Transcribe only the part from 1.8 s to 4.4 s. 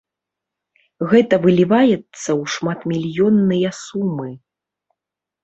ў шматмільённыя сумы.